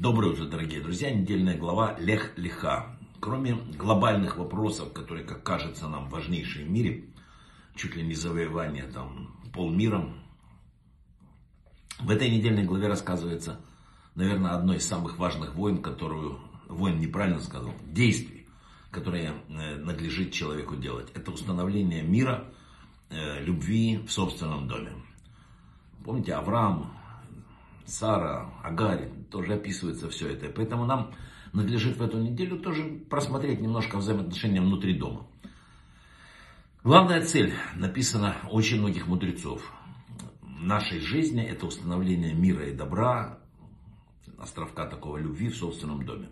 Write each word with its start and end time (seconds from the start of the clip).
Доброе 0.00 0.30
утро, 0.30 0.44
дорогие 0.44 0.80
друзья. 0.80 1.10
Недельная 1.10 1.58
глава 1.58 1.96
Лех 1.98 2.38
Лиха. 2.38 2.96
Кроме 3.18 3.54
глобальных 3.54 4.36
вопросов, 4.36 4.92
которые, 4.92 5.26
как 5.26 5.42
кажется 5.42 5.88
нам, 5.88 6.08
важнейшие 6.08 6.66
в 6.66 6.70
мире, 6.70 7.06
чуть 7.74 7.96
ли 7.96 8.04
не 8.04 8.14
завоевание 8.14 8.84
там 8.84 9.36
полмира, 9.52 10.08
в 11.98 12.08
этой 12.10 12.30
недельной 12.30 12.62
главе 12.62 12.86
рассказывается, 12.86 13.60
наверное, 14.14 14.52
одно 14.52 14.74
из 14.74 14.86
самых 14.86 15.18
важных 15.18 15.56
войн, 15.56 15.82
которую, 15.82 16.38
войн 16.68 17.00
неправильно 17.00 17.40
сказал, 17.40 17.74
действий, 17.84 18.46
которые 18.92 19.32
э, 19.48 19.78
надлежит 19.78 20.30
человеку 20.32 20.76
делать. 20.76 21.08
Это 21.16 21.32
установление 21.32 22.04
мира, 22.04 22.44
э, 23.10 23.42
любви 23.42 23.98
в 24.06 24.12
собственном 24.12 24.68
доме. 24.68 24.92
Помните, 26.04 26.34
Авраам, 26.34 26.97
Сара, 27.88 28.52
Агарь, 28.62 29.08
тоже 29.30 29.54
описывается 29.54 30.10
все 30.10 30.28
это. 30.28 30.50
Поэтому 30.50 30.84
нам 30.84 31.14
надлежит 31.54 31.96
в 31.96 32.02
эту 32.02 32.18
неделю 32.18 32.58
тоже 32.58 32.84
просмотреть 33.08 33.60
немножко 33.60 33.96
взаимоотношения 33.96 34.60
внутри 34.60 34.98
дома. 34.98 35.26
Главная 36.84 37.24
цель 37.24 37.54
написана 37.74 38.36
очень 38.50 38.78
многих 38.78 39.06
мудрецов 39.06 39.72
нашей 40.60 41.00
жизни 41.00 41.42
это 41.42 41.66
установление 41.66 42.34
мира 42.34 42.68
и 42.68 42.74
добра, 42.74 43.38
островка 44.38 44.86
такого 44.86 45.16
любви 45.16 45.48
в 45.48 45.56
собственном 45.56 46.04
доме. 46.04 46.28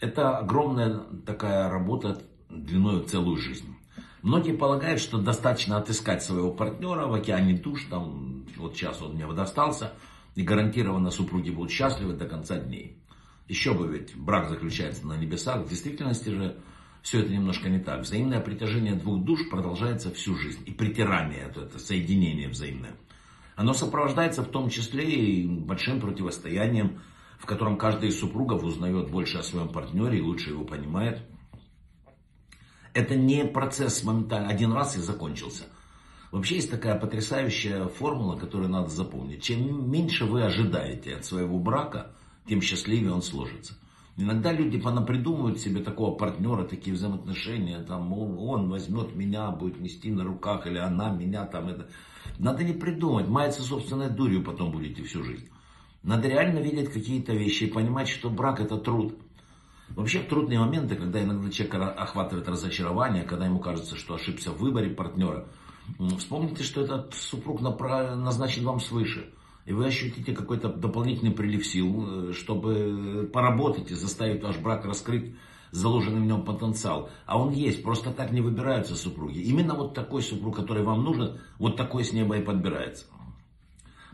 Это 0.00 0.36
огромная 0.36 1.00
такая 1.26 1.70
работа 1.70 2.22
длиной 2.50 3.04
целую 3.04 3.36
жизнь. 3.36 3.74
Многие 4.22 4.52
полагают, 4.52 5.00
что 5.00 5.18
достаточно 5.18 5.78
отыскать 5.78 6.22
своего 6.22 6.52
партнера 6.52 7.06
в 7.06 7.14
океане 7.14 7.54
душ, 7.54 7.84
там 7.84 8.44
вот 8.56 8.76
сейчас 8.76 9.00
он 9.00 9.14
мне 9.14 9.26
достался, 9.32 9.94
и 10.38 10.44
гарантированно 10.44 11.10
супруги 11.10 11.50
будут 11.50 11.72
счастливы 11.72 12.12
до 12.12 12.24
конца 12.24 12.60
дней. 12.60 12.96
Еще 13.48 13.74
бы 13.74 13.88
ведь 13.88 14.16
брак 14.16 14.48
заключается 14.48 15.04
на 15.04 15.14
небесах. 15.14 15.64
В 15.64 15.68
действительности 15.68 16.28
же 16.28 16.56
все 17.02 17.22
это 17.22 17.32
немножко 17.32 17.68
не 17.68 17.80
так. 17.80 18.02
Взаимное 18.02 18.38
притяжение 18.38 18.94
двух 18.94 19.24
душ 19.24 19.40
продолжается 19.50 20.14
всю 20.14 20.36
жизнь. 20.36 20.62
И 20.64 20.70
притирание, 20.70 21.40
это, 21.40 21.62
это 21.62 21.80
соединение 21.80 22.48
взаимное. 22.48 22.92
Оно 23.56 23.72
сопровождается 23.72 24.44
в 24.44 24.48
том 24.48 24.70
числе 24.70 25.10
и 25.10 25.44
большим 25.44 26.00
противостоянием, 26.00 27.00
в 27.40 27.46
котором 27.46 27.76
каждый 27.76 28.10
из 28.10 28.20
супругов 28.20 28.62
узнает 28.62 29.10
больше 29.10 29.38
о 29.38 29.42
своем 29.42 29.70
партнере 29.70 30.18
и 30.18 30.22
лучше 30.22 30.50
его 30.50 30.64
понимает. 30.64 31.20
Это 32.94 33.16
не 33.16 33.44
процесс 33.44 34.04
моментально, 34.04 34.50
один 34.50 34.72
раз 34.72 34.96
и 34.96 35.00
закончился. 35.00 35.64
Вообще 36.30 36.56
есть 36.56 36.70
такая 36.70 36.98
потрясающая 36.98 37.86
формула, 37.86 38.36
которую 38.36 38.68
надо 38.68 38.88
запомнить. 38.90 39.42
Чем 39.42 39.90
меньше 39.90 40.26
вы 40.26 40.42
ожидаете 40.42 41.14
от 41.16 41.24
своего 41.24 41.58
брака, 41.58 42.10
тем 42.46 42.60
счастливее 42.60 43.12
он 43.12 43.22
сложится. 43.22 43.74
Иногда 44.16 44.52
люди 44.52 44.78
понапридумывают 44.78 45.60
себе 45.60 45.80
такого 45.80 46.14
партнера, 46.16 46.64
такие 46.64 46.94
взаимоотношения, 46.94 47.78
там, 47.84 48.12
он 48.12 48.68
возьмет 48.68 49.14
меня, 49.14 49.50
будет 49.52 49.80
нести 49.80 50.10
на 50.10 50.24
руках, 50.24 50.66
или 50.66 50.76
она 50.76 51.10
меня 51.10 51.46
там, 51.46 51.68
это. 51.68 51.88
Надо 52.38 52.64
не 52.64 52.72
придумать, 52.72 53.28
маяться 53.28 53.62
собственной 53.62 54.10
дурью 54.10 54.42
потом 54.42 54.72
будете 54.72 55.04
всю 55.04 55.22
жизнь. 55.22 55.48
Надо 56.02 56.26
реально 56.26 56.58
видеть 56.58 56.92
какие-то 56.92 57.32
вещи 57.32 57.64
и 57.64 57.70
понимать, 57.70 58.08
что 58.08 58.28
брак 58.28 58.60
это 58.60 58.76
труд. 58.76 59.14
Вообще 59.90 60.20
трудные 60.20 60.58
моменты, 60.58 60.96
когда 60.96 61.22
иногда 61.22 61.48
человека 61.50 61.92
охватывает 61.92 62.48
разочарование, 62.48 63.22
когда 63.22 63.46
ему 63.46 63.60
кажется, 63.60 63.96
что 63.96 64.14
ошибся 64.14 64.50
в 64.50 64.58
выборе 64.58 64.90
партнера, 64.90 65.46
Вспомните, 66.18 66.62
что 66.62 66.82
этот 66.82 67.14
супруг 67.14 67.60
назначен 67.60 68.64
вам 68.64 68.80
свыше. 68.80 69.32
И 69.64 69.72
вы 69.72 69.86
ощутите 69.86 70.32
какой-то 70.32 70.68
дополнительный 70.68 71.32
прилив 71.32 71.66
сил, 71.66 72.30
э, 72.30 72.32
чтобы 72.32 73.28
поработать 73.30 73.90
и 73.90 73.94
заставить 73.94 74.42
ваш 74.42 74.56
брак 74.58 74.86
раскрыть 74.86 75.34
заложенный 75.72 76.20
в 76.20 76.24
нем 76.24 76.42
потенциал. 76.42 77.10
А 77.26 77.38
он 77.38 77.52
есть, 77.52 77.82
просто 77.82 78.10
так 78.10 78.32
не 78.32 78.40
выбираются 78.40 78.94
супруги. 78.94 79.40
Именно 79.40 79.74
вот 79.74 79.92
такой 79.94 80.22
супруг, 80.22 80.56
который 80.56 80.82
вам 80.82 81.04
нужен, 81.04 81.40
вот 81.58 81.76
такой 81.76 82.04
с 82.04 82.14
неба 82.14 82.38
и 82.38 82.42
подбирается. 82.42 83.04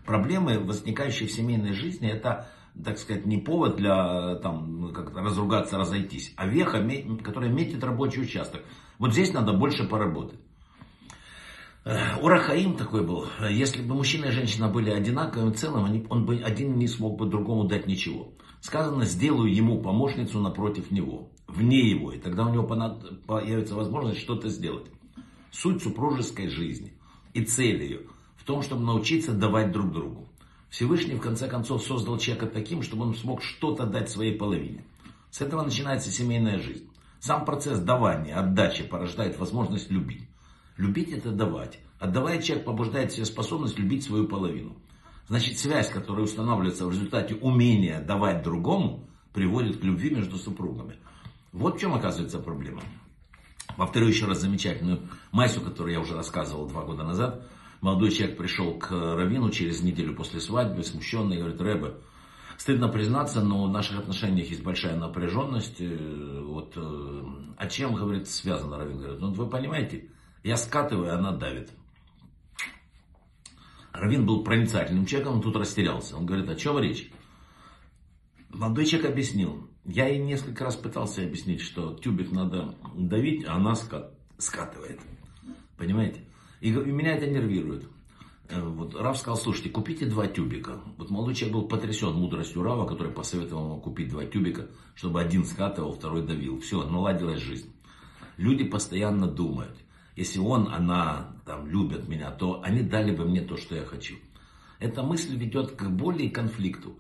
Проблемы, 0.05 0.59
возникающие 0.59 1.29
в 1.29 1.33
семейной 1.33 1.73
жизни, 1.73 2.11
это, 2.11 2.49
так 2.83 2.99
сказать, 2.99 3.25
не 3.25 3.39
повод 3.39 3.77
для 3.77 4.35
там, 4.37 4.93
как 4.93 5.17
разругаться, 5.17 5.79
разойтись, 5.79 6.35
а 6.37 6.47
веха, 6.47 6.85
которая 7.23 7.51
метит 7.51 7.83
рабочий 7.85 8.23
участок. 8.23 8.63
Вот 8.99 9.13
здесь 9.13 9.33
надо 9.33 9.53
больше 9.53 9.85
поработать. 9.89 10.41
Урахаим 11.85 12.77
такой 12.77 13.05
был. 13.07 13.27
Если 13.51 13.83
бы 13.83 13.95
мужчина 13.95 14.27
и 14.27 14.31
женщина 14.31 14.69
были 14.69 14.91
одинаковыми 14.91 15.53
в 15.53 15.57
целом, 15.57 16.07
он 16.09 16.25
бы 16.25 16.37
один 16.37 16.79
не 16.79 16.89
смог 16.89 17.19
бы 17.19 17.27
другому 17.27 17.65
дать 17.65 17.87
ничего. 17.87 18.33
Сказано, 18.63 19.05
сделаю 19.05 19.55
ему 19.55 19.83
помощницу 19.83 20.41
напротив 20.41 20.91
него, 20.91 21.29
вне 21.47 21.91
его, 21.91 22.13
и 22.13 22.19
тогда 22.19 22.47
у 22.47 22.55
него 22.55 22.67
появится 23.27 23.75
возможность 23.75 24.21
что-то 24.21 24.49
сделать. 24.49 24.87
Суть 25.51 25.83
супружеской 25.83 26.49
жизни 26.49 26.95
и 27.35 27.45
цель 27.45 27.83
ее 27.83 28.01
в 28.37 28.45
том, 28.45 28.63
чтобы 28.63 28.83
научиться 28.83 29.33
давать 29.33 29.71
друг 29.71 29.93
другу. 29.93 30.27
Всевышний 30.71 31.15
в 31.15 31.21
конце 31.21 31.49
концов 31.49 31.83
создал 31.83 32.17
человека 32.17 32.47
таким, 32.47 32.83
чтобы 32.83 33.05
он 33.05 33.15
смог 33.15 33.43
что-то 33.43 33.85
дать 33.85 34.09
своей 34.09 34.37
половине. 34.37 34.85
С 35.31 35.43
этого 35.43 35.63
начинается 35.63 36.11
семейная 36.11 36.59
жизнь. 36.59 36.89
Сам 37.21 37.45
процесс 37.45 37.79
давания, 37.79 38.35
отдачи 38.35 38.85
порождает 38.85 39.39
возможность 39.39 39.91
любить. 39.91 40.27
Любить 40.77 41.11
это 41.11 41.31
давать. 41.31 41.79
Отдавая 41.99 42.43
человек 42.43 42.65
побуждает 42.65 43.13
себе 43.13 43.25
способность 43.25 43.79
любить 43.79 44.05
свою 44.05 44.27
половину. 44.27 44.77
Значит, 45.29 45.59
связь, 45.59 45.89
которая 45.89 46.25
устанавливается 46.25 46.87
в 46.87 46.91
результате 46.91 47.35
умения 47.37 48.01
давать 48.03 48.43
другому, 48.43 49.09
приводит 49.33 49.79
к 49.79 49.85
любви 49.85 50.11
между 50.11 50.37
супругами. 50.37 50.97
Вот 51.53 51.77
в 51.77 51.81
чем 51.81 51.95
оказывается 51.95 52.39
проблема. 52.39 52.83
Повторю 53.77 54.09
еще 54.09 54.27
раз 54.27 54.41
замечательную 54.41 55.09
Масю, 55.33 55.61
которую 55.61 55.95
я 55.95 56.01
уже 56.01 56.15
рассказывал 56.15 56.67
два 56.67 56.83
года 56.83 57.05
назад. 57.05 57.47
Молодой 57.81 58.11
человек 58.11 58.37
пришел 58.37 58.79
к 58.79 58.91
Равину 58.91 59.51
через 59.51 59.83
неделю 59.83 60.15
после 60.15 60.41
свадьбы, 60.41 60.83
смущенный, 60.83 61.39
говорит, 61.39 61.61
Рэбе, 61.61 61.95
стыдно 62.57 62.89
признаться, 62.89 63.43
но 63.43 63.65
в 63.65 63.71
наших 63.71 63.99
отношениях 63.99 64.49
есть 64.51 64.63
большая 64.63 64.97
напряженность. 64.97 65.81
Э, 65.81 66.43
вот, 66.45 66.73
а 66.77 67.67
чем, 67.69 67.95
говорит, 67.95 68.29
связано, 68.29 68.79
Равин 68.79 68.99
говорит, 68.99 69.21
ну 69.21 69.33
вы 69.33 69.49
понимаете, 69.49 70.09
я 70.45 70.57
скатываю, 70.57 71.15
она 71.15 71.33
давит. 71.33 71.71
Равин 73.93 74.27
был 74.27 74.45
проницательным 74.45 75.07
человеком, 75.07 75.37
он 75.37 75.43
тут 75.43 75.57
растерялся. 75.57 76.17
Он 76.17 76.27
говорит, 76.27 76.49
о 76.49 76.55
чем 76.55 76.79
речь? 76.79 77.11
Молодой 78.51 78.85
человек 78.87 79.11
объяснил. 79.11 79.71
Я 79.85 80.09
ей 80.09 80.19
несколько 80.19 80.65
раз 80.65 80.77
пытался 80.77 81.23
объяснить, 81.23 81.61
что 81.61 81.95
тюбик 81.95 82.31
надо 82.31 82.75
давить, 82.95 83.45
а 83.47 83.55
она 83.55 83.75
скат, 83.75 84.13
скатывает. 84.39 85.01
Понимаете? 85.77 86.21
И, 86.61 86.69
и 86.69 86.73
меня 86.73 87.17
это 87.17 87.27
нервирует. 87.27 87.89
Э, 88.49 88.61
вот 88.61 88.95
Рав 88.95 89.17
сказал, 89.17 89.37
слушайте, 89.37 89.71
купите 89.71 90.07
два 90.07 90.27
тюбика. 90.27 90.81
Вот 90.99 91.11
молодой 91.11 91.35
человек 91.35 91.55
был 91.55 91.69
потрясен 91.69 92.13
мудростью 92.13 92.63
Рава, 92.63 92.87
который 92.87 93.13
посоветовал 93.13 93.65
ему 93.65 93.81
купить 93.81 94.09
два 94.09 94.25
тюбика, 94.25 94.69
чтобы 94.95 95.21
один 95.21 95.45
скатывал, 95.45 95.93
второй 95.93 96.27
давил. 96.27 96.61
Все, 96.61 96.83
наладилась 96.85 97.41
жизнь. 97.41 97.75
Люди 98.37 98.65
постоянно 98.65 99.27
думают, 99.27 99.77
если 100.17 100.39
он, 100.39 100.73
она 100.73 101.33
там 101.45 101.67
любят 101.67 102.09
меня, 102.09 102.31
то 102.31 102.63
они 102.63 102.83
дали 102.83 103.15
бы 103.15 103.25
мне 103.25 103.41
то, 103.41 103.57
что 103.57 103.75
я 103.75 103.85
хочу. 103.85 104.17
Эта 104.79 105.03
мысль 105.03 105.37
ведет 105.37 105.73
к 105.73 105.89
боли 105.89 106.25
и 106.25 106.31
конфликту. 106.31 106.97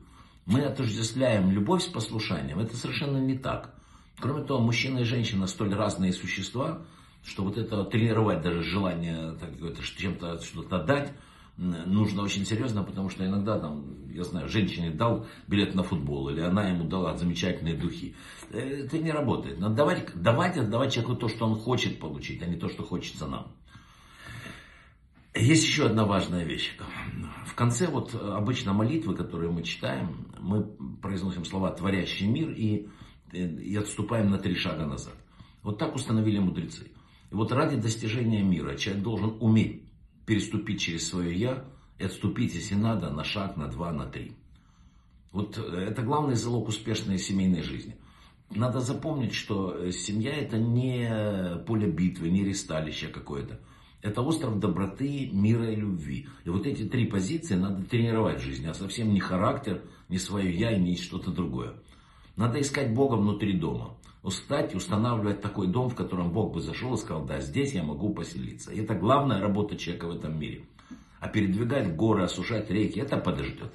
Мы 0.46 0.60
отождествляем 0.60 1.50
любовь 1.50 1.82
с 1.84 1.86
послушанием. 1.86 2.58
Это 2.58 2.76
совершенно 2.76 3.18
не 3.18 3.38
так. 3.38 3.74
Кроме 4.18 4.44
того, 4.44 4.60
мужчина 4.60 5.00
и 5.00 5.04
женщина 5.04 5.46
столь 5.46 5.74
разные 5.74 6.12
существа, 6.12 6.82
что 7.24 7.44
вот 7.44 7.56
это 7.56 7.84
тренировать 7.84 8.42
даже 8.42 8.62
желание 8.62 9.36
чем-то 9.96 10.40
что-то 10.40 10.82
дать, 10.82 11.12
нужно 11.56 12.22
очень 12.22 12.44
серьезно, 12.44 12.82
потому 12.82 13.10
что 13.10 13.24
иногда, 13.24 13.58
там, 13.58 14.08
я 14.10 14.24
знаю, 14.24 14.48
женщине 14.48 14.90
дал 14.90 15.26
билет 15.46 15.74
на 15.74 15.82
футбол, 15.82 16.28
или 16.28 16.40
она 16.40 16.68
ему 16.68 16.84
дала 16.84 17.16
замечательные 17.16 17.76
духи. 17.76 18.16
Э, 18.50 18.58
это 18.58 18.98
не 18.98 19.12
работает. 19.12 19.60
Надо 19.60 19.74
давать, 19.76 20.20
давать, 20.20 20.56
отдавать 20.56 20.92
человеку 20.92 21.16
то, 21.16 21.28
что 21.28 21.46
он 21.46 21.56
хочет 21.56 22.00
получить, 22.00 22.42
а 22.42 22.46
не 22.46 22.56
то, 22.56 22.68
что 22.68 22.82
хочется 22.82 23.26
нам. 23.26 23.52
Есть 25.34 25.64
еще 25.64 25.86
одна 25.86 26.04
важная 26.04 26.44
вещь. 26.44 26.76
В 27.46 27.54
конце 27.54 27.88
вот 27.88 28.14
обычно 28.14 28.72
молитвы, 28.72 29.16
которые 29.16 29.50
мы 29.50 29.64
читаем, 29.64 30.28
мы 30.38 30.62
произносим 31.02 31.44
слова 31.44 31.72
«творящий 31.72 32.28
мир» 32.28 32.50
и, 32.50 32.88
и 33.32 33.76
отступаем 33.76 34.30
на 34.30 34.38
три 34.38 34.54
шага 34.54 34.86
назад. 34.86 35.14
Вот 35.62 35.78
так 35.78 35.94
установили 35.96 36.38
мудрецы. 36.38 36.92
И 37.32 37.34
вот 37.34 37.50
ради 37.50 37.76
достижения 37.76 38.42
мира 38.42 38.76
человек 38.76 39.02
должен 39.02 39.36
уметь 39.40 39.82
переступить 40.26 40.80
через 40.80 41.08
свое 41.08 41.34
«я» 41.34 41.64
и 41.98 42.04
отступить, 42.04 42.54
если 42.54 42.74
надо, 42.74 43.10
на 43.10 43.24
шаг, 43.24 43.56
на 43.56 43.68
два, 43.68 43.92
на 43.92 44.06
три. 44.06 44.32
Вот 45.32 45.58
это 45.58 46.02
главный 46.02 46.36
залог 46.36 46.68
успешной 46.68 47.18
семейной 47.18 47.62
жизни. 47.62 47.96
Надо 48.50 48.80
запомнить, 48.80 49.34
что 49.34 49.90
семья 49.90 50.32
это 50.32 50.58
не 50.58 51.58
поле 51.66 51.90
битвы, 51.90 52.30
не 52.30 52.44
ресталище 52.44 53.08
какое-то. 53.08 53.58
Это 54.02 54.20
остров 54.20 54.60
доброты, 54.60 55.30
мира 55.32 55.70
и 55.70 55.76
любви. 55.76 56.28
И 56.44 56.50
вот 56.50 56.66
эти 56.66 56.82
три 56.84 57.06
позиции 57.06 57.54
надо 57.54 57.82
тренировать 57.84 58.40
в 58.40 58.44
жизни, 58.44 58.66
а 58.66 58.74
совсем 58.74 59.14
не 59.14 59.18
характер, 59.18 59.82
не 60.08 60.18
свое 60.18 60.54
я 60.54 60.72
и 60.72 60.80
не 60.80 60.96
что-то 60.96 61.30
другое. 61.30 61.72
Надо 62.36 62.60
искать 62.60 62.92
Бога 62.94 63.14
внутри 63.14 63.54
дома. 63.54 63.96
Устать, 64.24 64.74
устанавливать 64.74 65.42
такой 65.42 65.66
дом, 65.66 65.90
в 65.90 65.94
котором 65.94 66.32
Бог 66.32 66.54
бы 66.54 66.60
зашел 66.62 66.94
и 66.94 66.96
сказал, 66.96 67.26
да, 67.26 67.40
здесь 67.40 67.74
я 67.74 67.82
могу 67.82 68.14
поселиться. 68.14 68.72
И 68.72 68.80
это 68.80 68.94
главная 68.94 69.38
работа 69.38 69.76
человека 69.76 70.06
в 70.06 70.16
этом 70.16 70.40
мире. 70.40 70.64
А 71.20 71.28
передвигать 71.28 71.94
горы, 71.94 72.24
осушать 72.24 72.70
реки, 72.70 72.98
это 72.98 73.18
подождет. 73.18 73.70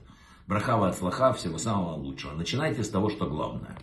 Брахава 0.48 0.88
от 0.88 0.98
слаха, 0.98 1.34
всего 1.34 1.60
самого 1.60 1.94
лучшего. 1.94 2.34
Начинайте 2.34 2.84
с 2.84 2.90
того, 2.90 3.10
что 3.10 3.28
главное. 3.28 3.78